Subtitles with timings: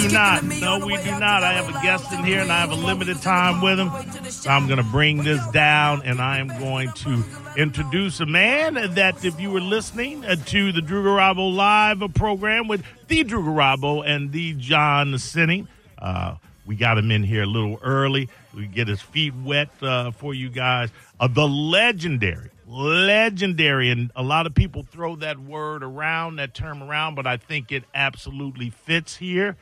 [0.00, 0.44] do not.
[0.44, 1.42] No, we do not.
[1.42, 3.90] I have a guest in here, and I have a limited time with him.
[4.30, 7.24] So I'm going to bring this down, and I am going to
[7.56, 12.68] introduce a man that, if you were listening uh, to the Drew Garabo live program
[12.68, 15.68] with the Drew Garabo and the John Sinning,
[15.98, 16.36] uh,
[16.66, 18.28] we got him in here a little early.
[18.54, 20.90] We get his feet wet uh, for you guys.
[21.20, 26.82] Uh, the legendary, legendary, and a lot of people throw that word around, that term
[26.82, 29.56] around, but I think it absolutely fits here.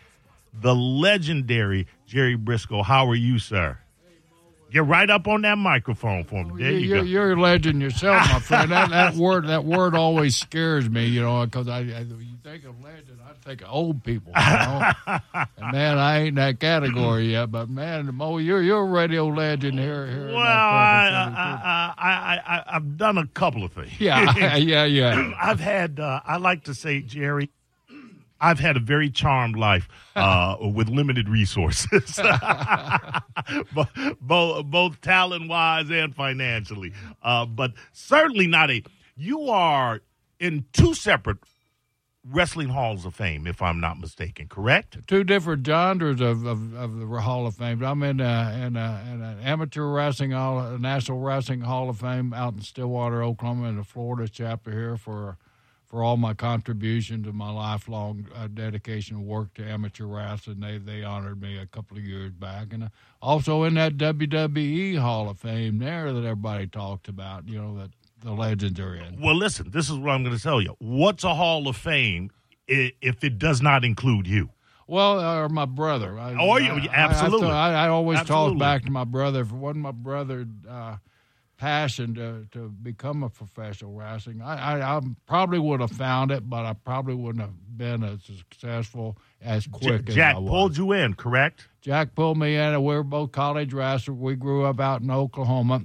[0.61, 2.85] The legendary Jerry Brisco.
[2.85, 3.79] How are you, sir?
[4.75, 6.61] Get right up on that microphone for me.
[6.61, 7.04] There you, you're, go.
[7.04, 8.72] You're a legend yourself, my friend.
[8.72, 12.64] that, that word, that word always scares me, you know, because I, I, you think
[12.64, 14.32] of legend, I think of old people.
[14.36, 14.93] You know?
[15.07, 19.29] and man, I ain't in that category yet, but man, Mo, you're you're a radio
[19.29, 20.08] legend here.
[20.08, 24.00] here well, I, I, I, I, have done a couple of things.
[24.00, 25.35] Yeah, yeah, yeah.
[25.41, 27.49] I've had, uh, I like to say, Jerry,
[28.44, 32.20] I've had a very charmed life uh, with limited resources,
[33.72, 36.92] both, both talent wise and financially.
[37.22, 38.82] Uh, but certainly not a.
[39.16, 40.02] You are
[40.38, 41.38] in two separate
[42.30, 44.48] wrestling halls of fame, if I'm not mistaken.
[44.48, 44.98] Correct?
[45.06, 47.82] Two different genres of, of, of the Hall of Fame.
[47.82, 52.34] I'm in, a, in, a, in an amateur wrestling hall, National Wrestling Hall of Fame
[52.34, 55.38] out in Stillwater, Oklahoma, in the Florida chapter here for
[55.95, 60.59] for all my contribution to my lifelong uh, dedication and work to amateur wrestling.
[60.59, 62.89] They they honored me a couple of years back, and uh,
[63.23, 67.48] also in that WWE Hall of Fame there that everybody talked about.
[67.48, 67.91] You know that
[68.25, 69.20] the legends are in.
[69.20, 70.75] Well, listen, this is what I'm going to tell you.
[70.81, 72.33] What's a Hall of Fame
[72.67, 74.50] if it does not include you?
[74.89, 76.19] Well, or my brother.
[76.19, 77.50] I, oh, you absolutely.
[77.50, 78.55] I, I, I always absolutely.
[78.55, 79.42] talk back to my brother.
[79.42, 80.45] If it wasn't my brother.
[80.69, 80.97] Uh,
[81.64, 84.42] passion to, to become a professional wrestling.
[84.42, 88.22] I, I, I, probably would have found it, but I probably wouldn't have been as
[88.22, 91.66] successful as quick J- Jack as pulled you in, correct?
[91.80, 92.74] Jack pulled me in.
[92.74, 94.18] And we were both college wrestlers.
[94.18, 95.84] We grew up out in Oklahoma,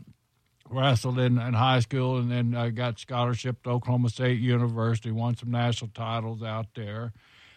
[0.69, 5.37] wrestled in, in high school, and then I got scholarship to Oklahoma State University, won
[5.37, 7.13] some national titles out there.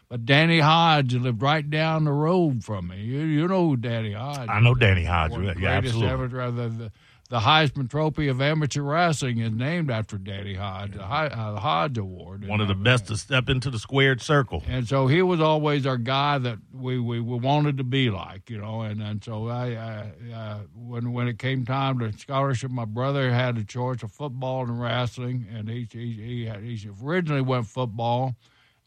[0.09, 3.00] But Danny Hodge lived right down the road from me.
[3.00, 5.32] You, you know who Danny Hodge I know Danny Hodge.
[5.59, 6.09] Yeah, absolutely.
[6.09, 6.93] Ever, the, the,
[7.32, 12.47] the Heisman Trophy of amateur wrestling is named after Danny Hodge, the, uh, Hodge Award.
[12.47, 14.62] One of the best to step into the squared circle.
[14.69, 18.50] And so he was always our guy that we, we, we wanted to be like,
[18.50, 18.82] you know.
[18.82, 23.32] And, and so I, I uh, when when it came time to scholarship, my brother
[23.32, 27.66] had a choice of football and wrestling, and he he he, had, he originally went
[27.66, 28.37] football.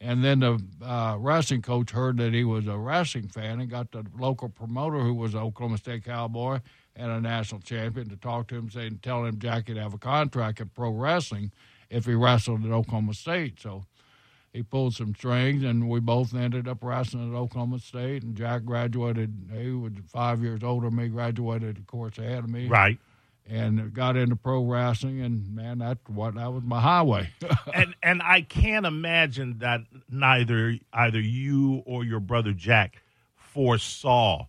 [0.00, 3.92] And then the uh, wrestling coach heard that he was a wrestling fan and got
[3.92, 6.60] the local promoter, who was an Oklahoma State Cowboy,
[6.94, 9.98] and a national champion to talk to him, saying, tell him Jack could have a
[9.98, 11.50] contract in pro wrestling
[11.88, 13.60] if he wrestled at Oklahoma State.
[13.60, 13.84] So
[14.52, 18.22] he pulled some strings, and we both ended up wrestling at Oklahoma State.
[18.22, 21.08] And Jack graduated; he was five years older than me.
[21.08, 22.66] Graduated, of course, ahead of me.
[22.66, 22.98] Right.
[23.48, 27.30] And got into pro wrestling, and man, that what that was my highway.
[27.74, 32.96] and and I can't imagine that neither either you or your brother Jack
[33.36, 34.46] foresaw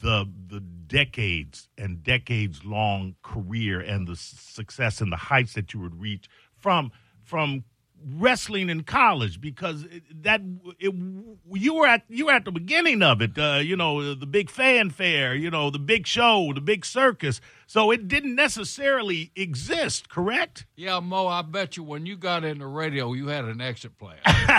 [0.00, 5.80] the the decades and decades long career and the success and the heights that you
[5.80, 6.92] would reach from
[7.22, 7.64] from
[8.02, 10.40] wrestling in college because that
[10.78, 10.94] it,
[11.52, 14.48] you were at you were at the beginning of it uh, you know the big
[14.48, 20.66] fanfare you know the big show the big circus so it didn't necessarily exist, correct?
[20.74, 24.16] Yeah, Mo, I bet you when you got into radio, you had an exit plan.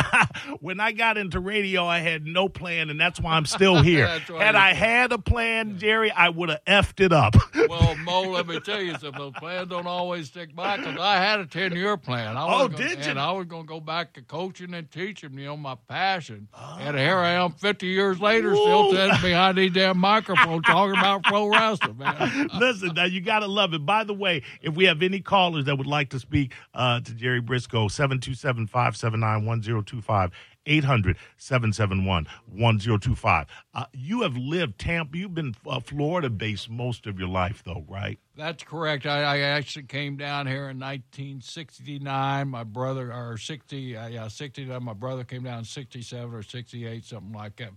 [0.62, 4.08] when I got into radio, I had no plan, and that's why I'm still here.
[4.08, 7.36] had I had a plan, Jerry, I would have effed it up.
[7.68, 9.34] well, Mo, let me tell you something.
[9.34, 12.38] Plans don't always stick by because I had a 10 year plan.
[12.38, 13.12] I oh, gonna, did you?
[13.12, 16.48] And I was going to go back to coaching and teaching, you know, my passion.
[16.54, 16.78] Oh.
[16.80, 17.46] And here I ah.
[17.48, 22.48] am 50 years later, still sitting behind these damn microphones talking about pro wrestling, man.
[22.58, 23.84] Listen, now you got to love it.
[23.84, 27.14] By the way, if we have any callers that would like to speak uh, to
[27.14, 30.32] Jerry Brisco, 727 579 1025.
[30.68, 33.48] 800 771 1025.
[33.74, 37.84] Uh, you have lived Tampa, you've been uh, Florida based most of your life, though,
[37.88, 38.20] right?
[38.38, 39.08] That's correct.
[39.08, 42.48] I, I, actually came down here in 1969.
[42.48, 44.84] My brother, or 60, uh, yeah, 69.
[44.84, 47.72] My brother came down in 67 or 68, something like that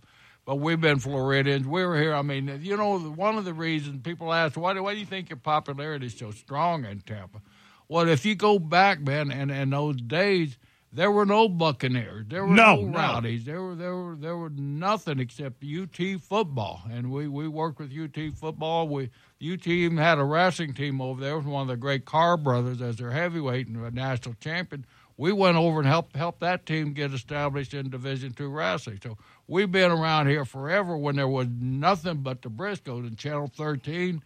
[0.45, 1.67] but we've been Floridians.
[1.67, 2.15] We were here.
[2.15, 5.07] I mean, you know, one of the reasons people ask, why, do, why do you
[5.07, 7.41] think your popularity is so strong in Tampa?
[7.89, 10.57] Well, if you go back, man, and in those days,
[10.95, 12.27] there were no Buccaneers.
[12.29, 13.47] There were no, no Rowdies.
[13.47, 13.53] No.
[13.53, 17.93] There were there were there were nothing except UT football, and we we worked with
[17.93, 18.87] UT football.
[18.87, 19.11] We
[19.43, 21.33] UT even had a wrestling team over there.
[21.35, 24.87] It was one of the great Carr brothers as their heavyweight and a national champion.
[25.17, 29.01] We went over and helped help that team get established in Division two wrestling.
[29.03, 33.51] So we've been around here forever when there was nothing but the Briscos and Channel
[33.57, 34.23] 13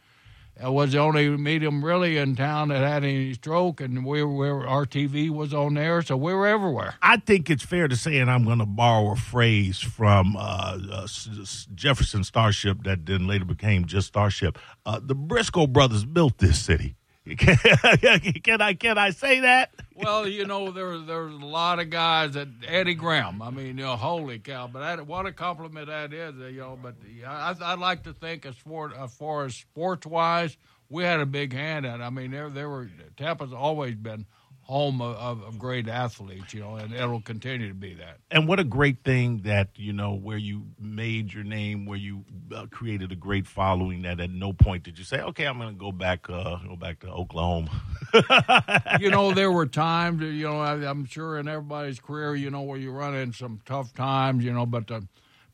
[0.62, 4.66] uh, was the only medium really in town that had any stroke, and we were
[4.66, 6.94] our TV was on there, so we were everywhere.
[7.00, 10.78] I think it's fair to say, and I'm going to borrow a phrase from uh,
[10.90, 11.06] uh,
[11.74, 14.58] Jefferson Starship that then later became just Starship.
[14.84, 16.96] Uh, the Brisco brothers built this city.
[18.42, 19.70] can I can I say that?
[19.94, 23.42] Well, you know, there there's a lot of guys that Eddie Graham.
[23.42, 24.68] I mean, you know, holy cow!
[24.72, 26.78] But that, what a compliment that is, uh, you know.
[26.80, 26.94] But
[27.26, 30.56] I, I'd like to think as far as far as sports wise,
[30.88, 32.00] we had a big hand it.
[32.00, 34.26] I mean, there there were Tampa's always been
[34.68, 38.18] home of, of, great athletes, you know, and it'll continue to be that.
[38.30, 42.24] And what a great thing that you know where you made your name, where you
[42.54, 44.02] uh, created a great following.
[44.02, 46.76] That at no point did you say, "Okay, I'm going to go back, uh, go
[46.76, 47.70] back to Oklahoma."
[49.00, 52.62] you know, there were times, you know, I, am sure in everybody's career, you know,
[52.62, 54.86] where you run in some tough times, you know, but.
[54.86, 55.06] The,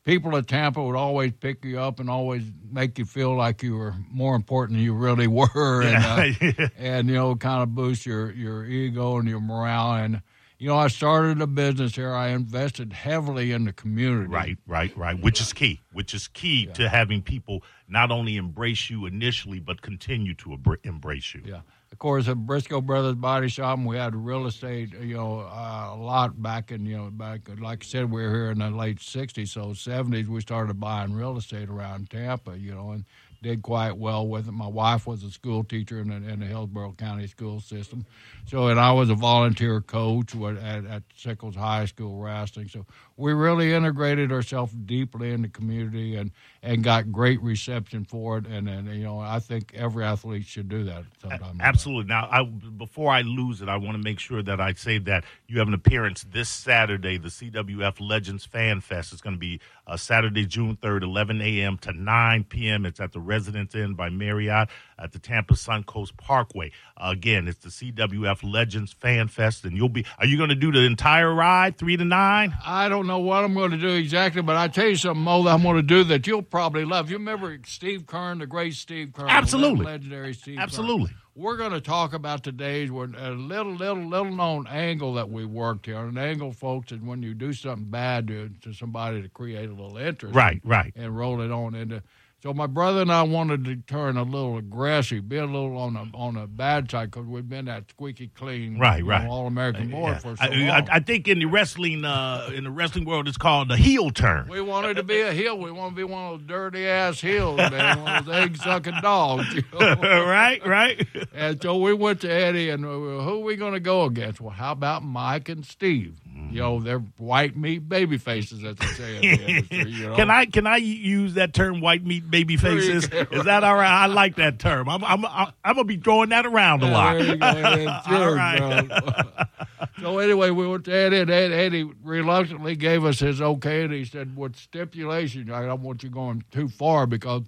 [0.05, 3.75] people at Tampa would always pick you up and always make you feel like you
[3.75, 8.05] were more important than you really were, and, uh, and you know, kind of boost
[8.05, 10.03] your your ego and your morale.
[10.03, 10.21] And
[10.57, 12.13] you know, I started a business here.
[12.13, 14.29] I invested heavily in the community.
[14.29, 15.19] Right, right, right.
[15.19, 15.81] Which is key.
[15.91, 16.73] Which is key yeah.
[16.73, 21.43] to having people not only embrace you initially, but continue to embrace you.
[21.45, 21.59] Yeah
[21.95, 25.91] of course, at Brisco Brothers Body Shop, and we had real estate, you know, uh,
[25.93, 28.69] a lot back in, you know, back, like I said, we were here in the
[28.69, 33.05] late 60s, so 70s, we started buying real estate around Tampa, you know, and
[33.45, 34.51] did quite well with it.
[34.53, 38.03] My wife was a school teacher in the, in the Hillsborough County school system.
[38.47, 42.69] So, and I was a volunteer coach at, at Sickles High School wrestling.
[42.69, 42.87] So,
[43.17, 46.31] we really integrated ourselves deeply in the community and,
[46.63, 48.47] and got great reception for it.
[48.47, 51.59] And, and, you know, I think every athlete should do that sometime.
[51.61, 52.09] Absolutely.
[52.09, 55.23] Now, I, before I lose it, I want to make sure that I say that
[55.47, 59.13] you have an appearance this Saturday, the CWF Legends Fan Fest.
[59.13, 61.77] is going to be uh, Saturday, June 3rd, 11 a.m.
[61.77, 62.85] to 9 p.m.
[62.85, 66.71] It's at the Residence Inn by Marriott at the Tampa Suncoast Parkway.
[66.95, 70.05] Uh, again, it's the CWF Legends Fan Fest, and you'll be.
[70.19, 72.55] Are you going to do the entire ride, three to nine?
[72.65, 75.43] I don't know what I'm going to do exactly, but I tell you something, Mo,
[75.43, 77.09] that I'm going to do that you'll probably love.
[77.09, 81.07] You remember Steve Keirn, the great Steve Keirn, absolutely legendary Steve, absolutely.
[81.07, 81.15] Keirn.
[81.37, 85.87] We're going to talk about today's a little, little, little known angle that we worked
[85.87, 85.97] here.
[85.97, 89.73] An angle, folks, is when you do something bad to, to somebody to create a
[89.73, 92.01] little interest, right, right, and roll it on into
[92.45, 95.95] so my brother and I wanted to turn a little aggressive, be a little on
[95.95, 99.89] a on the bad side because we've been that squeaky clean, right, right, all American
[99.89, 100.17] boy yeah.
[100.19, 100.69] for so I, long.
[100.69, 104.11] I, I, think in the wrestling uh, in the wrestling world, it's called the heel
[104.11, 104.47] turn.
[104.47, 105.57] We wanted to be a heel.
[105.57, 108.57] We want to be one of those dirty ass heels, man, one of those egg
[108.57, 109.51] sucking dogs.
[109.51, 109.79] You know?
[110.03, 111.07] right, right.
[111.33, 114.39] And so we went to Eddie, and uh, who are we going to go against?
[114.39, 116.13] Well, how about Mike and Steve?
[116.35, 119.91] You know, they're white meat baby faces, as they say in the industry.
[119.91, 120.15] You know?
[120.15, 123.05] Can I can I use that term, white meat baby faces?
[123.05, 124.03] Is that all right?
[124.03, 124.89] I like that term.
[124.89, 127.15] I'm I'm I'm, I'm gonna be throwing that around a lot.
[128.09, 129.47] all right.
[130.01, 134.03] so anyway, we went to Eddie, and Eddie reluctantly gave us his okay, and he
[134.03, 137.43] said, "With stipulation, I don't want you going too far because."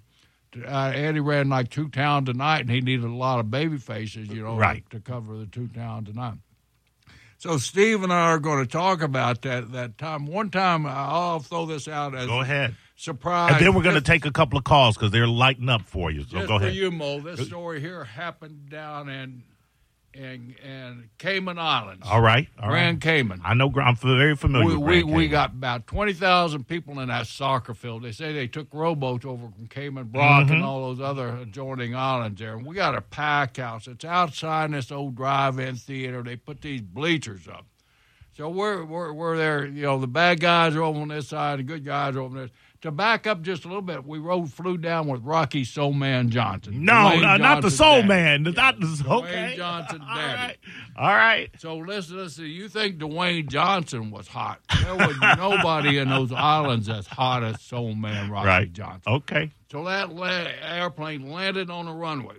[0.66, 4.28] Uh, Eddie ran like two towns tonight, and he needed a lot of baby faces,
[4.28, 4.82] you know, right.
[4.88, 6.38] to, cover the two towns a night.
[7.38, 10.26] So Steve and I are going to talk about that that time.
[10.26, 14.00] One time, I'll throw this out as go ahead surprise, and then we're going to
[14.00, 16.22] take a couple of calls because they're lighting up for you.
[16.22, 16.70] So Just go ahead.
[16.70, 17.20] For you, Mo.
[17.20, 19.42] This story here happened down in
[20.18, 22.06] and and Cayman Islands.
[22.08, 23.02] All right, all Grand right.
[23.02, 23.40] Cayman.
[23.44, 23.72] I know.
[23.80, 24.78] I'm very familiar.
[24.78, 28.02] We we, we, got about twenty thousand people in that soccer field.
[28.02, 30.54] They say they took rowboats over from Cayman Brac mm-hmm.
[30.54, 32.56] and all those other adjoining islands there.
[32.56, 33.86] And we got a pack house.
[33.86, 36.22] It's outside this old drive-in theater.
[36.22, 37.66] They put these bleachers up.
[38.36, 39.66] So we're we're we're there.
[39.66, 42.38] You know, the bad guys are over on this side, the good guys are over
[42.38, 42.50] there
[42.82, 46.30] to back up just a little bit, we rode flew down with Rocky Soul Man
[46.30, 46.84] Johnson.
[46.84, 48.08] No, no not the Soul daddy.
[48.08, 48.44] Man.
[48.44, 49.54] Yeah, not the Dwayne okay.
[49.56, 50.20] Johnson daddy.
[50.20, 50.56] All right.
[50.96, 51.50] All right.
[51.58, 52.46] So listen, listen.
[52.46, 54.60] You think Dwayne Johnson was hot?
[54.82, 58.72] There was nobody in those islands as hot as Soul Man Rocky right.
[58.72, 59.12] Johnson.
[59.12, 59.50] Okay.
[59.72, 62.36] So that la- airplane landed on the runway.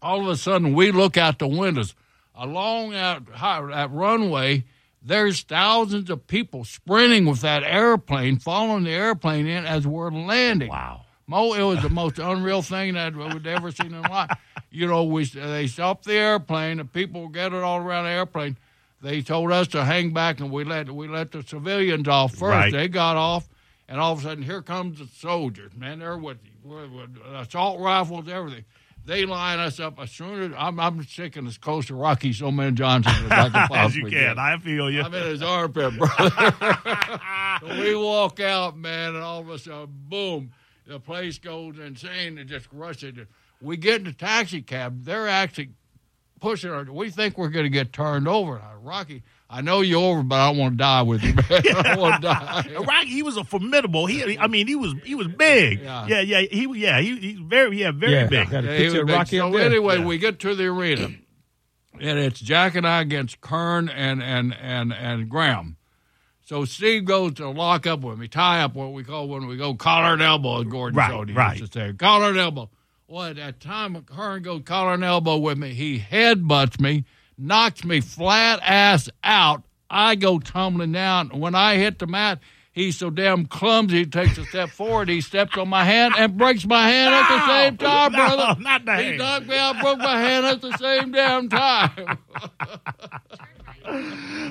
[0.00, 1.94] All of a sudden, we look out the windows
[2.34, 4.64] along that, that runway
[5.06, 10.68] there's thousands of people sprinting with that airplane, following the airplane in as we're landing.
[10.68, 11.02] Wow.
[11.28, 14.30] Mo, it was the most unreal thing that we'd ever seen in life.
[14.70, 18.56] You know, we they stopped the airplane, the people gathered all around the airplane.
[19.00, 22.42] They told us to hang back, and we let we let the civilians off first.
[22.42, 22.72] Right.
[22.72, 23.48] They got off,
[23.88, 25.72] and all of a sudden, here comes the soldiers.
[25.76, 28.64] Man, they're with, with, with assault rifles, everything.
[29.06, 32.50] They line us up as soon as I'm, I'm sticking as close to Rocky So
[32.50, 34.10] Man Johnson as I can possibly As you can.
[34.10, 34.38] get.
[34.38, 35.02] I feel you.
[35.02, 36.30] I'm in his armpit, brother.
[37.60, 40.50] so we walk out, man, and all of a sudden, boom,
[40.88, 43.14] the place goes insane and just rushes.
[43.62, 45.04] We get in the taxi cab.
[45.04, 45.70] They're actually
[46.40, 46.82] pushing our.
[46.84, 48.58] We think we're going to get turned over.
[48.58, 51.44] Now, Rocky, I know you're over, but I don't want to die with you, man.
[51.50, 52.66] I don't want to die.
[52.80, 54.06] Rocky, he was a formidable.
[54.06, 55.82] He, I mean, he was he was big.
[55.82, 56.06] Yeah.
[56.08, 56.40] Yeah, yeah.
[56.40, 58.50] He, yeah, he, he's very, yeah, very Yeah, big.
[58.50, 59.16] got a Yeah, he picture was big.
[59.16, 59.62] Rocky so up there.
[59.62, 60.04] anyway, Yeah.
[60.04, 61.10] we get to the arena,
[62.00, 65.76] and it's Jack and I against Keirn and and and and Graham.
[66.44, 69.56] So Steve goes to lock up with me, tie up what we call when we
[69.56, 71.58] go collar and elbow, Gordon Right, Cody right.
[71.58, 72.70] used to say, collar and elbow.
[73.08, 75.72] Well, at that time, Keirn goes collar and elbow with me.
[75.74, 77.04] He headbutts me,
[77.38, 79.62] knocks me flat ass out.
[79.88, 81.28] I go tumbling down.
[81.30, 82.40] When I hit the mat,
[82.72, 83.98] he's so damn clumsy.
[83.98, 85.08] He takes a step forward.
[85.08, 88.60] He steps on my hand and breaks my hand at the same time, no, brother.
[88.60, 89.18] not the He hand.
[89.18, 92.18] knocked me out, broke my hand at the same damn time.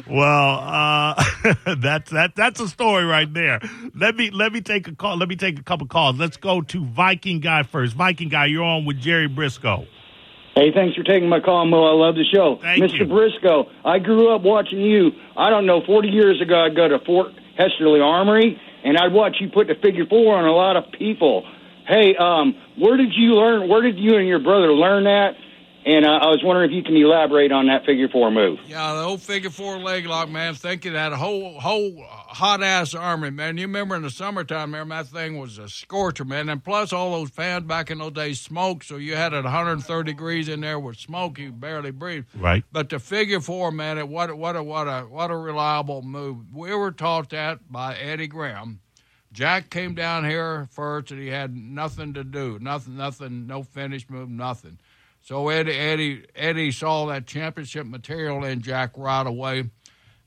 [0.08, 1.22] Well, uh,
[1.78, 3.60] that's that that's a story right there.
[3.94, 5.18] Let me let me take a call.
[5.18, 6.18] Let me take a couple calls.
[6.18, 7.96] Let's go to Viking guy first.
[7.96, 9.88] Viking guy, you're on with Jerry Brisco.
[10.56, 11.84] Hey, thanks for taking my call, Mo.
[11.84, 12.60] I love the show.
[12.62, 13.00] Thank Mr.
[13.00, 13.06] you.
[13.06, 15.12] Brisco, I grew up watching you.
[15.36, 19.36] I don't know, 40 years ago, I'd go to Fort Hesterly Armory, and I'd watch
[19.42, 21.46] you put the figure four on a lot of people.
[21.86, 25.36] Hey, um, where did you learn, where did you and your brother learn that?
[25.86, 28.58] And uh, I was wondering if you can elaborate on that figure four move.
[28.66, 30.56] Yeah, the old figure four leg lock, man.
[30.56, 33.58] Think of that whole whole hot ass army, man.
[33.58, 36.50] You remember in the summertime, man, that thing was a scorcher, man.
[36.50, 40.12] And plus, all those fans back in those days smoked, so you had it 130
[40.12, 42.26] degrees in there with smoke, you barely breathe.
[42.36, 42.64] Right.
[42.72, 46.52] But the figure four, man, it, what what a what a what a reliable move.
[46.52, 48.80] We were taught that by Eddie Graham.
[49.36, 54.10] Jack came down here first, and he had nothing to do, nothing, nothing, no finish
[54.10, 54.80] move, nothing.
[55.26, 59.72] So Eddie, Eddie, Eddie saw that championship material in Jack right away,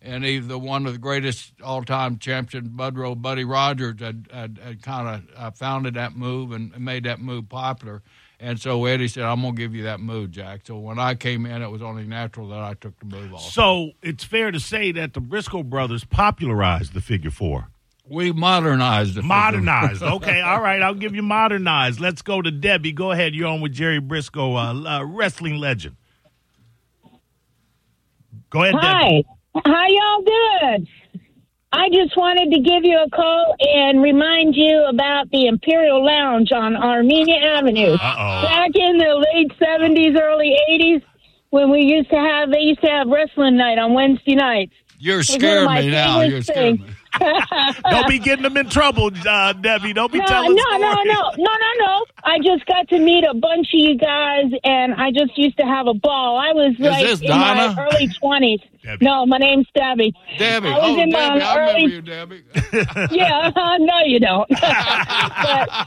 [0.03, 4.83] and he, the one of the greatest all-time champions, Budrow Buddy Rogers, had, had, had
[4.83, 8.03] kind of uh, founded that move and made that move popular.
[8.41, 11.47] And so Eddie said, "I'm gonna give you that move, Jack." So when I came
[11.47, 13.53] in, it was only natural that I took the move off.
[13.53, 17.69] So it's fair to say that the Brisco brothers popularized the figure four.
[18.11, 19.25] We modernized it.
[19.25, 20.03] Modernized.
[20.09, 20.83] Okay, all right.
[20.83, 22.01] I'll give you modernized.
[22.01, 22.93] Let's go to Debbie.
[22.93, 23.35] Go ahead.
[23.35, 25.97] You're on with Jerry Brisco, uh, uh, wrestling legend.
[28.51, 29.25] Go ahead, Debbie.
[29.55, 29.61] Hi.
[29.65, 30.89] How y'all doing?
[31.71, 36.51] I just wanted to give you a call and remind you about the Imperial Lounge
[36.53, 37.93] on Armenia Avenue.
[37.93, 38.43] Uh-oh.
[38.43, 41.03] Back in the late 70s, early 80s,
[41.51, 44.73] when we used to have, they used to have wrestling night on Wednesday nights.
[44.99, 46.21] You're one of scaring my me now.
[46.23, 46.87] You're scaring me.
[47.19, 47.77] Things.
[47.91, 49.93] Don't be getting them in trouble, uh, Debbie.
[49.93, 51.07] Don't be No, telling no, no, stories.
[51.07, 52.05] no, no, no, no.
[52.25, 55.65] I just got to meet a bunch of you guys, and I just used to
[55.65, 56.37] have a ball.
[56.37, 57.75] I was like this in Donna?
[57.77, 58.63] my early 20s.
[58.89, 59.05] Debbie.
[59.05, 60.15] No, my name's Debbie.
[60.39, 62.43] Debbie, I was oh in Debbie, my I remember early you, Debbie.
[63.15, 63.77] yeah, uh-huh.
[63.81, 64.49] no, you don't.
[64.49, 64.63] but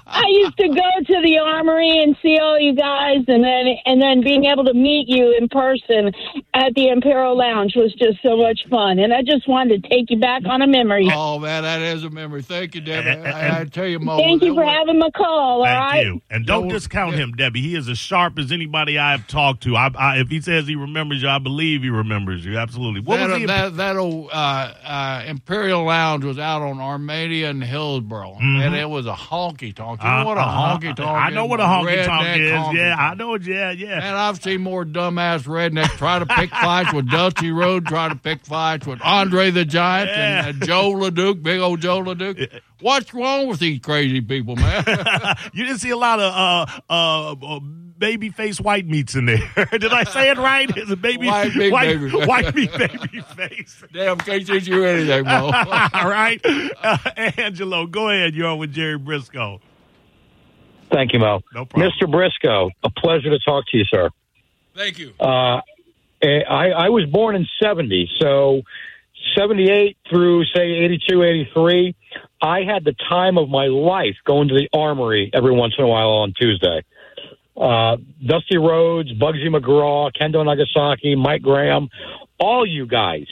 [0.05, 3.99] I used to go to the armory and see all you guys, and then and
[3.99, 6.11] then being able to meet you in person
[6.53, 8.99] at the Imperial Lounge was just so much fun.
[8.99, 11.09] And I just wanted to take you back on a memory.
[11.11, 12.43] Oh man, that is a memory.
[12.43, 13.27] Thank you, Debbie.
[13.27, 14.17] I, I tell you, Mo.
[14.17, 15.61] Thank you for was- having my call.
[15.61, 16.05] All Thank right.
[16.05, 16.21] you.
[16.29, 17.23] And don't Yo, discount yeah.
[17.23, 17.63] him, Debbie.
[17.63, 19.75] He is as sharp as anybody I have talked to.
[19.75, 22.59] I, I, if he says he remembers you, I believe he remembers you.
[22.59, 22.90] Absolutely.
[22.99, 23.45] What that, was he?
[23.45, 24.35] that, that old uh,
[24.83, 28.65] uh, Imperial Lounge was out on Armenia and Hillsborough, Mhm.
[28.65, 30.03] and it was a honky tonk.
[30.03, 30.77] You know what a Uh-huh.
[30.77, 31.09] honky tonk?
[31.09, 32.51] I know what a honky tonk is.
[32.51, 33.35] honky yeah, I know.
[33.35, 33.95] Yeah, yeah.
[34.03, 38.15] And I've seen more dumbass rednecks try to pick fights with Dusty Rhodes, try to
[38.15, 40.39] pick fights with Andre the Giant Yeah.
[40.39, 42.49] and, and Joe LeDuc, big old Joe LeDuc.
[42.81, 44.83] What's wrong with these crazy people, man?
[45.53, 46.33] you didn't see a lot of
[46.89, 47.59] uh, uh,
[48.01, 49.37] baby face white meats in there.
[49.71, 50.75] Did I say it right?
[50.75, 52.09] Is it baby White meat, white, baby.
[52.25, 53.83] white meat baby face?
[53.93, 55.51] Damn, can't teach you anything, Mo.
[55.93, 56.41] All right,
[56.83, 56.97] uh,
[57.37, 58.35] Angelo, go ahead.
[58.35, 59.61] You're on with Jerry Brisco.
[60.91, 61.41] Thank you, Mo.
[61.53, 61.89] No problem.
[61.89, 62.11] Mr.
[62.11, 64.09] Brisco, a pleasure to talk to you, sir.
[64.75, 65.13] Thank you.
[65.19, 65.61] Uh,
[66.23, 68.63] I, I was born in 70, so
[69.37, 71.95] 78 through, say, 82, 83,
[72.41, 75.87] I had the time of my life going to the armory every once in a
[75.87, 76.83] while on Tuesday.
[77.55, 81.89] Uh, Dusty Rhodes, Bugsy McGraw, Kendo Nagasaki, Mike Graham,
[82.39, 83.27] all you guys,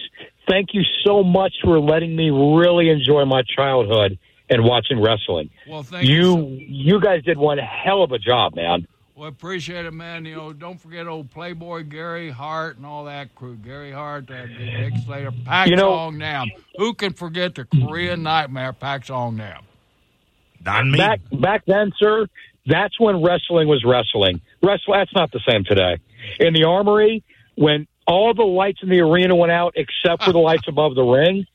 [0.48, 5.50] thank you so much for letting me really enjoy my childhood and watching wrestling.
[5.68, 6.38] Well, thank you.
[6.38, 8.88] You you guys did one hell of a job, man.
[9.16, 10.26] Well, appreciate it, man.
[10.26, 13.56] You know, don't forget old Playboy Gary Hart and all that crew.
[13.56, 16.50] Gary Hart, uh, Dick Slater, Pax You know- Song Nam.
[16.78, 19.64] Who can forget the Korean Nightmare, Pax Song Nam?
[20.66, 20.98] Not me.
[20.98, 22.28] Back back then, sir,
[22.70, 24.42] That's when wrestling was wrestling.
[24.62, 25.98] Wrestle that's not the same today.
[26.40, 27.24] In the armory,
[27.56, 31.04] when all the lights in the arena went out except for the lights above the
[31.04, 31.46] ring,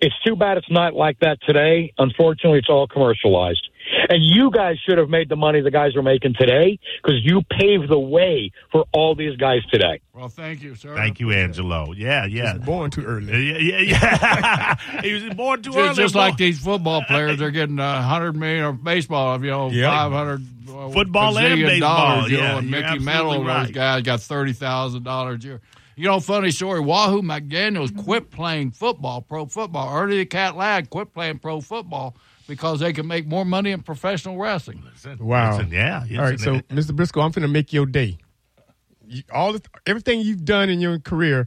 [0.00, 1.94] it's too bad it's not like that today.
[1.96, 3.66] Unfortunately, it's all commercialized.
[4.08, 7.42] And you guys should have made the money the guys are making today because you
[7.50, 10.00] paved the way for all these guys today.
[10.14, 10.94] Well, thank you, sir.
[10.94, 11.92] Thank you, Angelo.
[11.92, 12.58] Yeah, yeah.
[12.58, 13.52] Born too early.
[13.52, 15.00] Yeah, yeah, yeah.
[15.02, 15.94] he was born too Just, early.
[15.94, 19.88] just like these football players, they're getting a hundred million or baseball, you know, Yeah.
[19.90, 23.46] five hundred uh, Football and baseball, dollars, you yeah, know, and Mickey absolutely Mantle, those
[23.46, 23.72] right.
[23.72, 25.60] guys got thirty thousand dollars a year.
[25.96, 26.80] You know, funny story.
[26.80, 29.94] Wahoo McDaniel's quit playing football, pro football.
[29.94, 33.82] Ernie the Cat Ladd quit playing pro football because they can make more money in
[33.82, 34.82] professional wrestling.
[34.92, 35.56] Listen, Wow.
[35.56, 36.04] listen, yeah.
[36.18, 36.96] All right, so listen, Mr.
[36.96, 38.18] Brisco, I'm going to make your day.
[39.06, 41.40] You, all the, everything you've done in your career,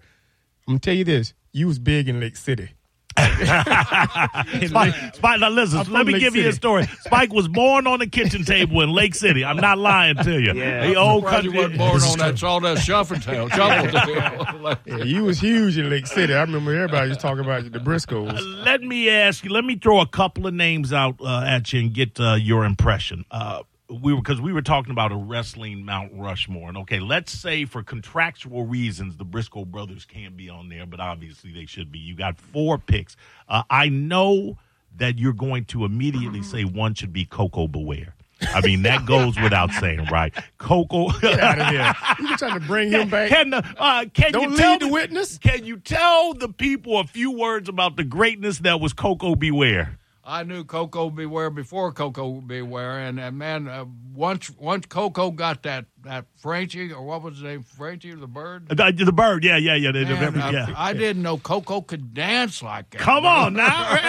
[0.67, 2.69] I'm gonna tell you this: you was big in Lake City.
[4.67, 6.85] Spike, Spike, now listen, let me Lake give you a story.
[7.01, 9.45] Spike was born on the kitchen table in Lake City.
[9.45, 10.53] I'm not lying to you.
[10.53, 10.87] Yeah.
[10.87, 11.77] The old Surprised you country.
[11.77, 13.47] wasn't born on that sawdust shuffle tail.
[13.55, 14.75] Shuffle tail.
[14.85, 16.33] Yeah, you was huge in Lake City.
[16.33, 18.65] I remember everybody was talking about the Briscos.
[18.65, 19.51] Let me ask you.
[19.51, 22.65] Let me throw a couple of names out uh, at you and get uh, your
[22.65, 23.25] impression.
[23.31, 27.31] Uh, we were because we were talking about a wrestling Mount Rushmore, and okay, let's
[27.31, 31.91] say for contractual reasons the Brisco brothers can't be on there, but obviously they should
[31.91, 31.99] be.
[31.99, 33.15] You got four picks.
[33.47, 34.57] Uh, I know
[34.97, 37.83] that you're going to immediately say one should be Koko B.
[37.83, 38.15] Ware.
[38.41, 40.33] I mean that goes without saying, right?
[40.57, 41.09] Koko.
[41.19, 41.93] Get out of here!
[42.19, 43.29] You been trying to bring him back?
[43.29, 45.37] Can the, uh, can Don't you tell lead the witness.
[45.37, 49.51] Can you tell the people a few words about the greatness that was Koko B.
[49.51, 49.99] Ware?
[50.25, 51.25] I knew Koko B.
[51.27, 52.61] Ware before Koko B.
[52.61, 57.35] Ware, and, and man, uh, once once Koko got that that Frenchie or what was
[57.35, 58.67] his name, Frenchie the bird.
[58.69, 59.91] The, the bird, yeah, yeah, yeah.
[59.91, 60.73] Man, uh, yeah.
[60.75, 63.01] I didn't know Koko could dance like that.
[63.01, 64.03] Come on now, right,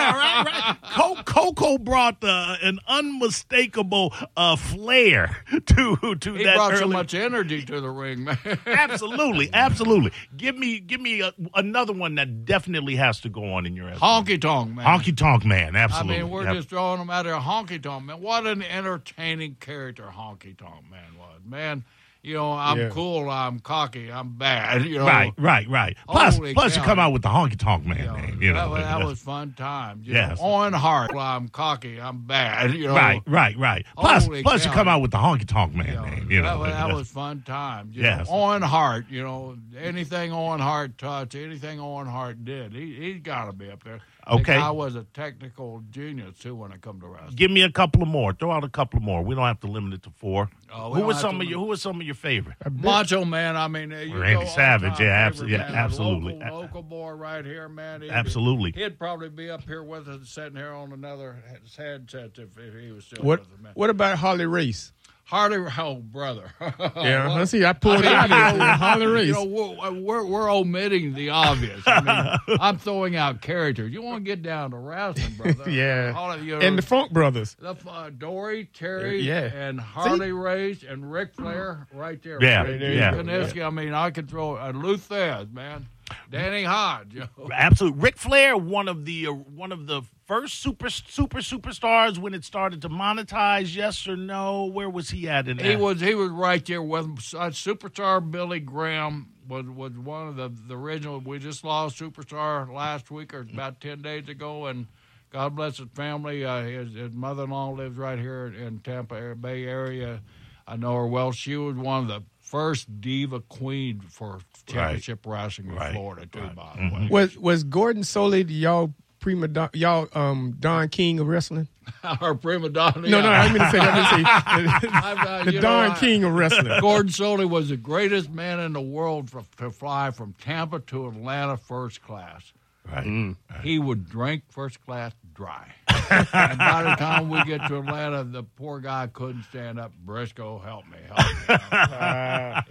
[0.45, 1.25] right, right.
[1.27, 5.37] Koko brought uh, an unmistakable uh, flair
[5.67, 6.57] to to He that.
[6.57, 8.39] brought so much energy to the ring, man.
[8.67, 10.13] absolutely, absolutely.
[10.37, 13.91] Give me, give me a, another one that definitely has to go on in your.
[13.93, 14.85] Honky tonk, man.
[14.85, 16.17] honky tonk man, absolutely.
[16.17, 16.55] I mean, we're Yep.
[16.57, 17.35] just throwing him out there.
[17.37, 18.21] Honky tonk man.
[18.21, 21.36] What an entertaining character Honky tonk man was.
[21.49, 21.85] Man,
[22.23, 22.89] you know, I'm Yeah.
[22.89, 24.85] cool, I'm cocky, I'm bad.
[24.85, 25.97] You know, right, right, right.
[26.09, 28.43] Plus, plus you come out with the honky tonk man You know, name.
[28.43, 30.07] You know, that, was- that was fun times.
[30.07, 30.39] You Yes.
[30.41, 32.75] know, on heart, I'm cocky, I'm bad.
[32.75, 33.87] You know, Right, right, right.
[33.97, 36.31] Plus, plus you come out with the honky tonk man You know, name.
[36.33, 37.95] You know, that, was, that was fun times.
[37.97, 38.27] You Yes.
[38.29, 42.73] know, Owen Hart, you know, anything Owen Hart touch, anything Owen Hart did.
[42.73, 44.01] He he's got to be up there.
[44.29, 44.55] Okay.
[44.57, 47.37] I was a technical genius too when it come to wrestling.
[47.37, 48.33] Give me a couple of more.
[48.33, 49.23] Throw out a couple of more.
[49.23, 50.51] We don't have to limit it to four.
[50.73, 52.57] Oh, who don't was some of your Who was some of your favorite?
[52.71, 56.35] Macho Man, I mean, you Randy go Savage, yeah, favorite, abso- yeah, absolutely.
[56.35, 58.03] Local, local boy right here, man.
[58.03, 58.73] He'd be- Absolutely.
[58.73, 62.03] He'd probably be up here with us, sitting here on another headset
[62.39, 63.73] if, if he was still What with us, man.
[63.75, 64.93] What about Harley Race?
[65.29, 66.53] Harley, oh brother.
[66.61, 67.65] Yeah, let's see.
[67.65, 68.61] I pulled it out there.
[68.77, 69.27] Harley Race.
[69.27, 71.83] You know, we're, we're, we're omiting the obvious.
[71.85, 73.93] I mean, I'm throwing out characters.
[73.93, 75.69] You want to get down to wrestling, brother.
[75.69, 77.57] yeah, Harley, you know, and the Funk Brothers.
[77.59, 79.51] the, uh, Dory, Terry, Yeah.
[79.53, 82.39] and Harley Race and Ric Flair right there.
[82.41, 83.11] Yeah, Right yeah.
[83.11, 83.25] there.
[83.25, 85.89] Kiniski, I mean, I could throw uh, Lou Thesz, man.
[86.31, 87.29] Danny ain't hard, know.
[87.53, 88.01] Absolutely.
[88.01, 92.45] Ric Flair, one of the uh, one of the first super super superstars when it
[92.45, 93.75] started to monetize.
[93.75, 94.65] Yes or no?
[94.65, 95.67] Where was he at in that?
[95.67, 100.37] He was he was right there with uh, superstar Billy Graham was was one of
[100.37, 101.21] the the original.
[101.21, 104.87] We just lost superstar last week or about ten days ago, and
[105.31, 106.45] God bless his family.
[106.45, 110.21] Uh, his his mother in law lives right here in Tampa Bay area.
[110.67, 111.31] I know her well.
[111.33, 115.93] She was one of the first diva queen for championship wrestling in Right.
[115.93, 116.41] Florida too.
[116.41, 116.55] Right.
[116.55, 121.19] By the way, Was was Gordon Solie the y'all prima don, y'all um Don King
[121.19, 121.67] of wrestling?
[122.21, 123.01] our prima donna.
[123.09, 123.29] No, no.
[123.29, 123.79] I mean to say.
[123.81, 126.81] I mean to say I've, the you know, Don King of wrestling.
[126.81, 131.09] Gordon Solie was the greatest man in the world for, to fly from Tampa to
[131.09, 132.53] Atlanta first class.
[132.93, 133.35] right.
[133.63, 135.73] He would drink first class dry.
[136.11, 139.93] And by the time we get to Atlanta, the poor guy couldn't stand up.
[140.05, 141.45] Brisco, help me, help me.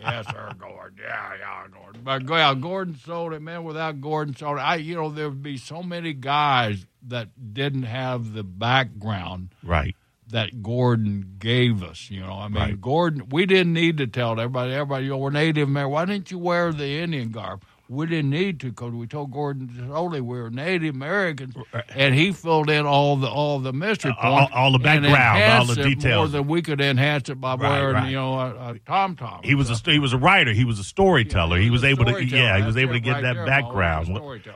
[0.02, 1.00] yes, sir, Gordon.
[1.02, 2.02] Yeah, yeah, Gordon.
[2.04, 5.58] But yeah, Gordon Solie, man, without Gordon sold it, I, you know, there would be
[5.58, 9.96] so many guys that didn't have the background Right.
[10.30, 12.10] that Gordon gave us.
[12.10, 12.82] You know, I mean, Right.
[12.82, 13.30] Gordon.
[13.30, 14.74] We didn't need to tell everybody.
[14.74, 15.92] Everybody, you know, we're Native American.
[15.92, 17.64] Why didn't you wear the Indian garb?
[17.88, 21.54] We didn't need to because we told Gordon Solie we were Native Americans,
[21.90, 25.44] and he filled in all the all the mystery Uh, points, all the and background,
[25.70, 28.10] all the details, more than we could enhance it by Right, wearing right.
[28.10, 29.42] you know a, a tom tom.
[29.44, 30.52] He was a he was a writer.
[30.52, 31.58] He was a storyteller.
[31.58, 32.58] Yeah, he was a able to yeah.
[32.58, 33.46] He was able to get right that there.
[33.46, 34.08] He was background.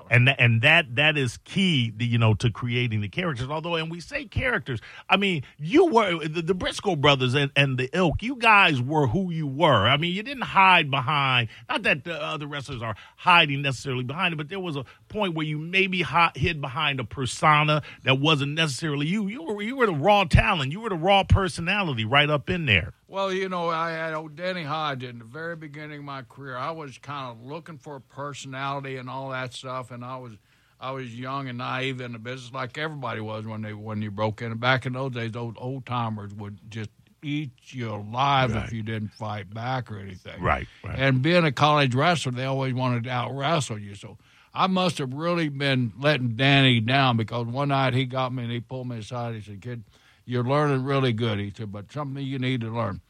[0.10, 3.48] And tha- and that that is key, you know, to creating the characters.
[3.50, 4.80] Although, and we say characters.
[5.08, 8.24] I mean, you were the, the Brisco brothers and, and the ilk.
[8.24, 9.88] You guys were who you were.
[9.88, 11.50] I mean, you didn't hide behind.
[11.70, 15.36] Not that the other wrestlers are hiding necessarily behind it, but there was a point
[15.36, 16.06] where you maybe
[16.36, 19.28] hid behind a persona that wasn't necessarily you.
[19.28, 20.72] You were you were the raw talent.
[20.72, 22.94] You were the raw personality right up in there.
[23.10, 26.22] Well, you know, I had oh, old Danny Hodge in the very beginning of my
[26.22, 26.56] career.
[26.56, 30.38] I was kind of looking for personality and all that stuff, and I was
[30.80, 34.12] I was young and naive in the business, like everybody was when they when you
[34.12, 34.56] broke in.
[34.60, 36.90] Back in those days, those old timers would just
[37.22, 38.66] eat you alive Right.
[38.66, 40.42] if you didn't fight back or anything.
[40.42, 40.98] Right, right.
[41.00, 43.96] And being a college wrestler, they always wanted to out wrestle you.
[43.96, 44.18] So
[44.54, 48.52] I must have really been letting Danny down because one night he got me and
[48.52, 49.36] he pulled me aside.
[49.36, 49.84] He said, "Kid,
[50.26, 53.02] you're learning really good." He said, "But something you need to learn."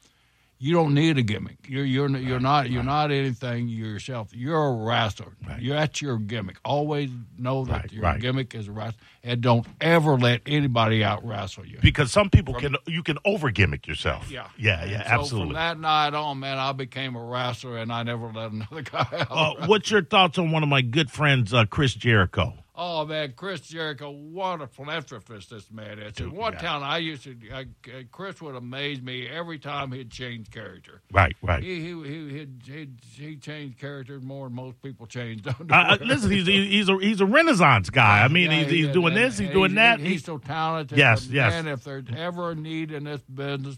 [0.62, 1.56] You don't need a gimmick.
[1.70, 3.70] You're you're you're not you're not anything.
[3.70, 4.30] Yourself.
[4.34, 5.32] You're a wrestler.
[5.48, 5.62] Right.
[5.62, 6.58] You that's your gimmick.
[6.66, 8.20] Always know that Right, your right.
[8.20, 11.78] gimmick is a wrestler, and don't ever let anybody out wrestle you.
[11.82, 14.30] because some people can you can over gimmick yourself.
[14.30, 15.54] Yeah, yeah, yeah, so absolutely.
[15.54, 19.08] From that night on, man, I became a wrestler, and I never let another guy
[19.30, 19.62] out.
[19.62, 22.54] uh, what's your thoughts on one of my good friends, uh, Chris Jericho?
[22.82, 26.18] Oh man, Chris Jericho, what a philanthropist this man is!
[26.18, 26.60] In one yeah.
[26.60, 31.02] town, I used to, I, uh, Chris would amaze me every time he'd change character.
[31.12, 31.62] Right, right.
[31.62, 35.42] He he he he'd, he'd, he changed characters more than most people change.
[35.60, 38.24] Don't Uh, listen, he's he's a he's a Renaissance guy.
[38.24, 40.00] I mean, Yeah, he's, he he's doing and- this, he's doing that.
[40.00, 40.98] He's, He's, so talented.
[40.98, 41.52] Yes, yes.
[41.52, 43.78] And if there's ever a need in this business,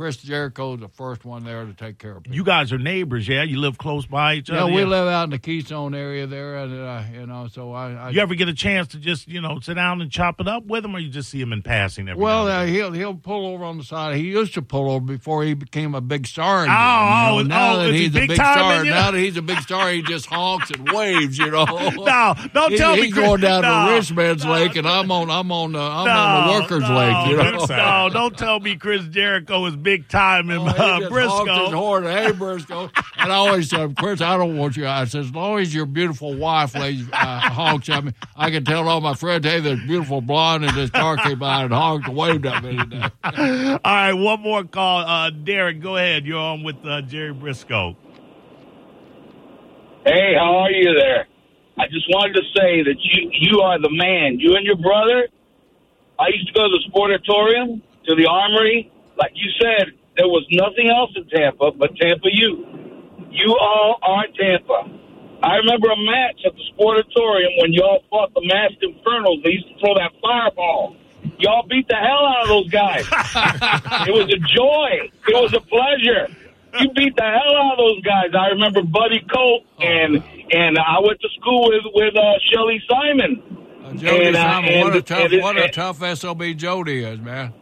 [0.00, 2.34] Chris Jericho's the first one there to take care of people.
[2.34, 3.42] you guys are neighbors, yeah?
[3.42, 4.72] You live close by each yeah, other.
[4.72, 7.92] we live out in the Keystone area there, and uh, you know, so I.
[7.92, 10.48] I You ever get a chance to just you know sit down and chop it
[10.48, 13.14] up with him, or you just see him in passing every Well, uh, he'll he'll
[13.14, 14.16] pull over on the side.
[14.16, 16.62] He used to pull over before he became a big star.
[16.62, 19.36] again, Oh, you oh, now oh, that he's a big big star, now that he's
[19.36, 21.36] a big star, he just honks and waves.
[21.36, 21.64] You know.
[21.66, 24.88] no, don't He- tell me he's going down no, to Rich Man's no, Lake, and
[24.88, 27.26] I'm on I'm on the I'm no, on the Workers Lake.
[27.28, 27.66] You know.
[27.68, 31.10] no, don't tell me Chris Jericho is big time in Oh, he uh, just his
[31.10, 31.72] Brisco.
[31.74, 34.86] horn, hey Brisco, and I always tell him, Chris, I don't want you.
[34.86, 38.64] I said, as long as your beautiful wife lays uh, honks at me, I can
[38.64, 42.08] tell all my friends, hey, this beautiful blonde in this car came by and honked
[42.08, 43.08] and waved at me today.
[43.24, 45.00] All right, one more call.
[45.00, 46.24] Uh, Derek, go ahead.
[46.26, 47.96] You're on with uh, Jerry Brisco.
[50.04, 51.26] Hey, how are you there?
[51.78, 54.38] I just wanted to say that you you are the man.
[54.38, 55.28] You and your brother.
[56.18, 58.92] I used to go to the sportatorium, to the armory.
[59.20, 62.66] Like you said, there was nothing else in Tampa but Tampa U.
[63.30, 64.96] You all are Tampa.
[65.42, 69.40] I remember a match at the sportatorium when y'all fought the Masked Infernals.
[69.44, 70.96] They used to throw that fireball.
[71.38, 73.04] Y'all beat the hell out of those guys.
[74.08, 75.08] it was a joy.
[75.28, 76.28] It was a pleasure.
[76.80, 78.30] You beat the hell out of those guys.
[78.38, 83.42] I remember Buddy Colt and and I went to school with with uh, Shelly Simon.
[83.84, 87.02] Uh, Jody And, uh, Simon, what a tough, and what a and- tough sob Jody
[87.04, 87.52] is, man.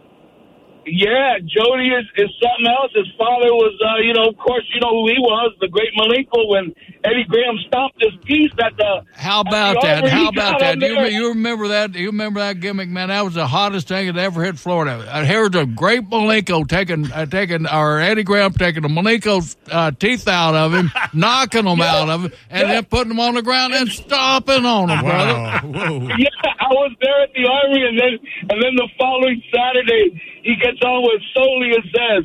[0.91, 2.93] Yeah, Jody is, is something else.
[2.95, 5.93] His father was, uh, you know, of course, you know who he was, the great
[5.97, 6.75] Malenko when
[7.05, 9.03] Eddie Graham stomped his piece at the.
[9.15, 10.09] How at the about that?
[10.09, 10.79] How about that?
[10.81, 11.95] you, you remember that?
[11.95, 13.09] You remember that gimmick, man?
[13.09, 15.07] That was the hottest thing that ever hit Florida.
[15.09, 19.91] Uh, here's a great Malenko taking, uh, taking, or Eddie Graham taking the Malenko's uh,
[19.93, 23.43] teeth out of him, knocking them out of him, and then putting them on the
[23.43, 25.69] ground and stomping on them, brother.
[25.69, 26.09] Wow.
[26.19, 28.19] Yeah, I was there at the Armory, and then
[28.51, 32.25] and then the following Saturday, he gets on with Solie and says,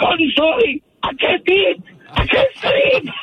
[0.00, 1.80] "Gordon Solie, I can't eat,
[2.10, 3.06] I can't sleep."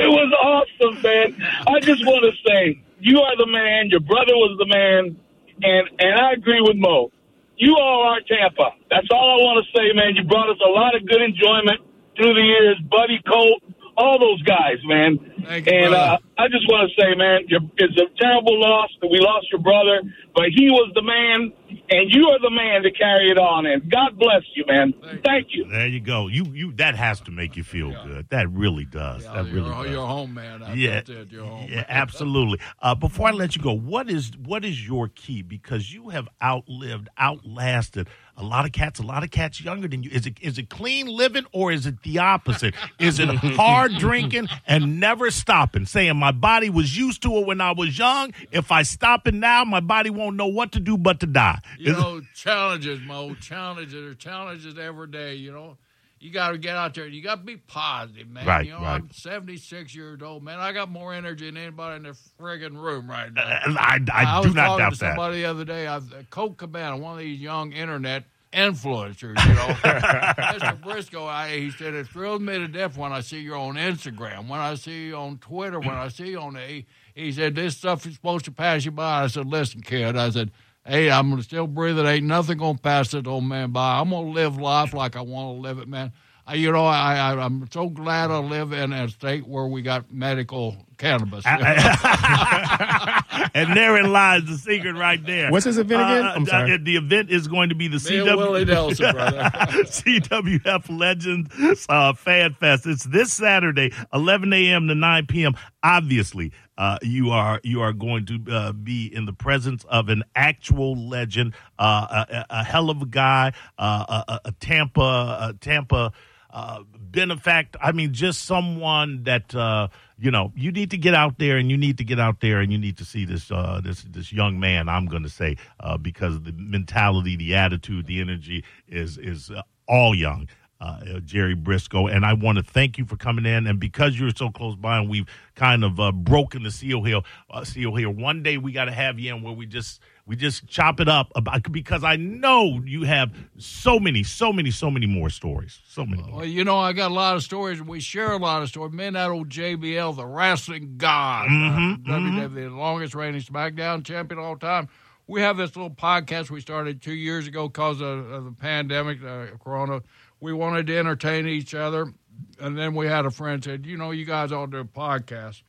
[0.00, 1.36] it was awesome, man.
[1.68, 3.90] I just want to say, you are the man.
[3.90, 5.18] Your brother was the man,
[5.60, 7.12] and and I agree with Mo.
[7.58, 8.72] You all are Tampa.
[8.88, 10.16] That's all I want to say, man.
[10.16, 11.82] You brought us a lot of good enjoyment
[12.16, 12.80] through the years.
[12.88, 13.60] Buddy Colt,
[13.98, 15.18] all those guys, man.
[15.44, 16.16] Thank you, and brother.
[16.16, 17.44] uh, I just want to say, man,
[17.76, 20.00] it's a terrible loss that we lost your brother,
[20.34, 21.52] but he was the man,
[21.90, 23.66] and you are the man to carry it on.
[23.66, 24.94] And God bless you, man.
[25.24, 25.66] Thank you.
[25.68, 26.28] There you go.
[26.28, 28.28] You you that has to make you feel good.
[28.30, 29.24] That really does.
[29.24, 29.90] Yeah, that you're, really does.
[29.90, 30.60] you're home, man.
[30.60, 31.30] That's, yeah, it.
[31.30, 31.68] You're home.
[31.68, 32.60] yeah, absolutely.
[32.80, 35.42] Uh, before I let you go, what is what is your key?
[35.42, 38.98] Because you have outlived, outlasted a lot of cats.
[39.00, 40.10] A lot of cats younger than you.
[40.10, 42.74] Is it is it clean living or is it the opposite?
[42.98, 45.86] is it hard drinking and never stopping?
[45.86, 48.32] Saying my body was used to it when I was young.
[48.52, 51.60] If I stop it now, my body won't know what to do but to die.
[51.78, 53.34] You Is it- know, challenges, Mo.
[53.34, 53.94] Challenges.
[53.94, 55.34] Are challenges every day.
[55.34, 55.76] You know,
[56.20, 57.06] you got to get out there.
[57.06, 58.46] You got to be positive, man.
[58.46, 59.00] Right, you know, right.
[59.00, 60.60] I'm 76 years old, man.
[60.60, 63.42] I got more energy than anybody in the friggin' room right now.
[63.42, 64.96] Uh, I, I, was do not talking doubt that.
[64.96, 65.86] somebody the other day.
[65.86, 69.68] I was, uh, Colt Cabana, one of these young internet influencers, you know.
[69.82, 70.78] Mr.
[70.82, 74.46] Brisco, I, he said, it thrills me to death when I see you on Instagram,
[74.46, 76.60] when I see you on Twitter, when I see you on the.
[76.60, 79.24] He, he said, this stuff is supposed to pass you by.
[79.24, 80.16] I said, listen, kid.
[80.16, 80.50] I said,
[80.86, 82.06] hey, I'm gonna still breathing.
[82.06, 83.98] Ain't nothing to pass this old man by.
[83.98, 86.12] I'm to live life like I want to live it, man.
[86.46, 89.82] I, you know, I, I, I'm so glad I live in a state where we
[89.82, 91.44] got medical cannabis.
[93.54, 95.50] and therein lies the secret right there.
[95.50, 96.26] What's this event again?
[96.26, 96.74] Uh, I'm sorry.
[96.74, 99.06] uh, the event is going to be the CW Nelson.
[99.14, 102.86] CWF Legends uh, Fan Fest.
[102.86, 104.88] It's this Saturday, 11 a.m.
[104.88, 105.54] to 9 p.m.
[105.82, 110.22] Obviously, uh, you are you are going to uh, be in the presence of an
[110.34, 115.00] actual legend, uh, a, a- a hell of a guy, uh, a, a, a Tampa
[115.00, 116.12] a Tampa
[116.52, 117.76] uh, benefact.
[117.80, 121.70] I mean, just someone that uh, you know you need to get out there, and
[121.70, 124.32] you need to get out there, and you need to see this uh, this this
[124.32, 124.88] young man.
[124.88, 129.62] I'm going to say uh, because the mentality, the attitude, the energy is is uh,
[129.88, 130.48] all young.
[130.82, 133.66] Uh, Jerry Brisco, and I want to thank you for coming in.
[133.66, 137.20] And because you're so close by, and we've kind of uh, broken the seal here,
[137.50, 138.08] uh, seal here.
[138.08, 141.08] One day we got to have you in where we just we just chop it
[141.08, 145.80] up about because I know you have so many, so many, so many more stories,
[145.88, 146.36] so many more.
[146.36, 147.82] Well, you know, I got a lot of stories.
[147.82, 148.92] We share a lot of stories.
[148.92, 154.38] Man, that old JBL, the wrestling god, Mhm, uh, WWE, the longest reigning SmackDown champion
[154.38, 154.88] of all time.
[155.26, 159.18] We have this little podcast we started two years ago because of, of the pandemic,
[159.24, 160.00] uh, Corona.
[160.38, 162.14] We wanted to entertain each other.
[162.60, 164.84] And then we had a friend said, you know, you guys ought to do a
[164.84, 165.62] podcast.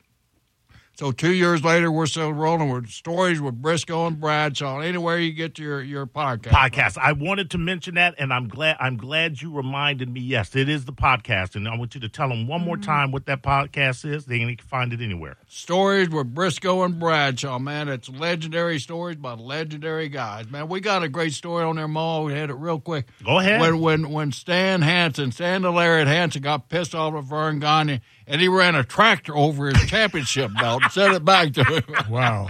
[0.94, 4.80] So two years later, we're still rolling with stories with Brisco and Bradshaw.
[4.80, 6.98] Anywhere you get your your podcast, podcast.
[6.98, 8.76] I wanted to mention that, and I'm glad.
[8.78, 10.20] I'm glad you reminded me.
[10.20, 12.84] Yes, it is the podcast, and I want you to tell them one more mm-hmm.
[12.84, 14.26] time what that podcast is.
[14.26, 15.38] They can find it anywhere.
[15.48, 17.88] Stories with Brisco and Bradshaw, man.
[17.88, 20.68] It's legendary stories by legendary guys, man.
[20.68, 22.24] We got a great story on there, Mo.
[22.24, 23.06] We had it real quick.
[23.24, 23.62] Go ahead.
[23.62, 28.40] When when when Stan Hansen, Stan Lariat Hansen, got pissed off at Verne Gagne, and
[28.42, 31.82] he ran a tractor over his championship belt and sent it back to him.
[32.10, 32.48] Wow.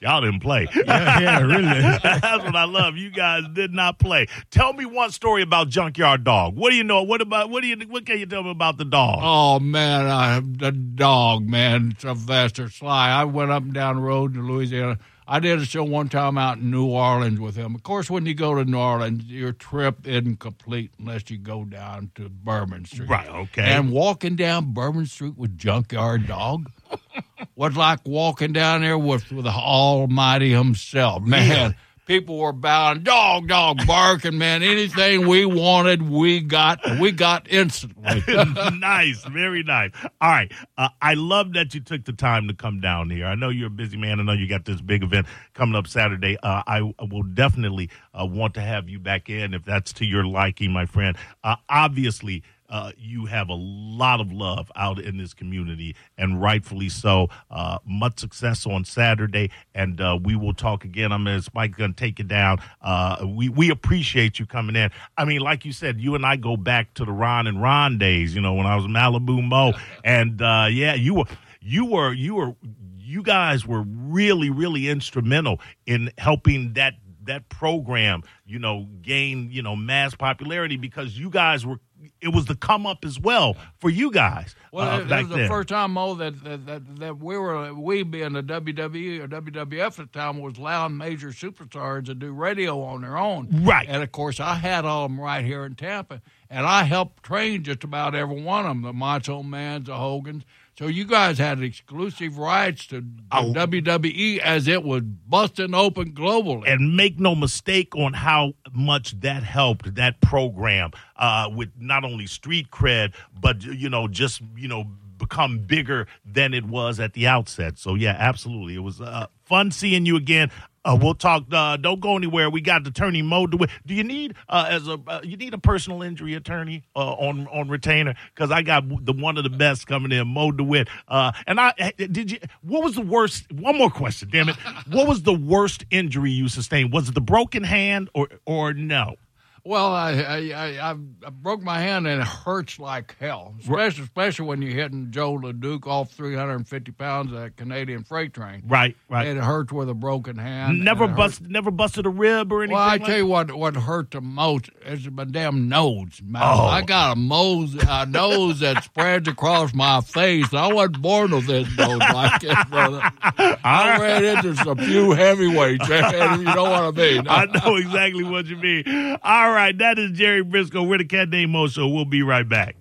[0.00, 0.66] Y'all didn't play.
[0.90, 1.62] Yeah, yeah, really.
[2.02, 2.96] That's what I love.
[2.96, 4.26] You guys did not play.
[4.50, 6.56] Tell me one story about Junkyard Dog.
[6.56, 7.02] What do you know?
[7.02, 9.20] What about what do you what can you tell me about the dog?
[9.22, 13.10] Oh man, I, the dog, man, Sylvester Sly.
[13.10, 14.98] I went up and down the road to Louisiana.
[15.32, 17.76] I did a show one time out in New Orleans with him.
[17.76, 21.64] Of course, when you go to New Orleans, your trip isn't complete unless you go
[21.64, 23.08] down to Bourbon Street.
[23.08, 23.62] Right, okay.
[23.62, 26.68] And walking down Bourbon Street with Junkyard Dog
[27.54, 31.76] was like walking down there with, with the Almighty himself, man.
[32.10, 34.64] People were bowing, dog, dog, barking, man.
[34.64, 36.80] Anything we wanted, we got.
[36.98, 38.24] We got instantly.
[38.80, 39.92] nice, very nice.
[40.20, 43.26] All right, uh, I love that you took the time to come down here.
[43.26, 44.18] I know you're a busy man.
[44.18, 46.36] I know you got this big event coming up Saturday.
[46.42, 50.24] Uh, I will definitely uh, want to have you back in if that's to your
[50.24, 51.16] liking, my friend.
[51.44, 52.42] Uh, obviously.
[52.70, 57.28] Uh, you have a lot of love out in this community, and rightfully so.
[57.50, 61.12] Uh, much success on Saturday, and uh, we will talk again.
[61.12, 62.58] I'm gonna Spike gonna take it down.
[62.80, 64.90] Uh, we we appreciate you coming in.
[65.18, 67.98] I mean, like you said, you and I go back to the Ron and Ron
[67.98, 68.34] days.
[68.34, 69.72] You know, when I was Malibu Mo,
[70.04, 71.24] and uh, yeah, you were
[71.60, 72.54] you were you were
[72.98, 79.62] you guys were really really instrumental in helping that that program you know gain you
[79.62, 81.78] know mass popularity because you guys were
[82.20, 85.28] it was the come up as well for you guys Well, uh, it, it was
[85.28, 85.48] the then.
[85.48, 89.86] first time, Mo, that, that that that we were we being the WWE or WWF
[89.86, 93.48] at the time was allowing major superstars to do radio on their own.
[93.64, 93.86] Right.
[93.88, 97.22] And of course, I had all of them right here in Tampa, and I helped
[97.22, 100.44] train just about every one of them, the Macho Mans, the Hogans.
[100.80, 103.52] So you guys had exclusive rights to, to Oh.
[103.52, 106.72] WWE as it was busting open globally.
[106.72, 112.26] and make no mistake on how much that helped that program uh, with not only
[112.26, 114.84] street cred but you know just you know
[115.18, 119.70] become bigger than it was at the outset so yeah absolutely it was uh, fun
[119.70, 120.50] seeing you again
[120.84, 121.44] uh, we'll talk.
[121.52, 122.48] Uh, don't go anywhere.
[122.50, 123.70] We got attorney Mo DeWitt.
[123.86, 127.46] Do you need uh, as a uh, you need a personal injury attorney uh, on
[127.48, 128.14] on retainer?
[128.34, 130.88] Because I got the one of the best coming in, Mo DeWitt.
[131.08, 132.38] Uh, and I did you.
[132.62, 133.50] What was the worst?
[133.52, 134.56] One more question, damn it.
[134.90, 136.92] What was the worst injury you sustained?
[136.92, 139.16] Was it the broken hand or or no?
[139.64, 144.46] Well, I I, I I broke my hand and it hurts like hell, especially especially
[144.46, 148.62] when you're hitting Joe LeDuc off 350 pounds of that Canadian freight train.
[148.66, 149.26] Right, right.
[149.26, 150.84] It hurts with a broken hand.
[150.84, 152.74] never bust, never busted a rib or anything.
[152.74, 156.42] Well, I like tell you what, what hurt the most is my damn nose, man.
[156.44, 156.64] Oh.
[156.64, 160.52] I got a nose, a nose that spreads across my face.
[160.52, 163.00] I wasn't born with this nose like this, brother.
[163.22, 167.28] I ran into some few heavyweights, you know what I mean.
[167.28, 168.84] I know exactly what you mean.
[169.22, 170.86] All right, that is Jerry Brisco.
[170.86, 171.88] We're the Cat Named Mo Show.
[171.88, 172.76] We'll be right back.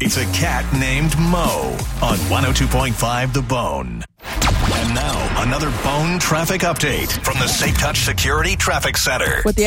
[0.00, 4.04] It's a cat named Mo on 102.5 The Bone.
[4.22, 9.42] And now, another bone traffic update from the Safe Touch Security Traffic Center.
[9.44, 9.66] With the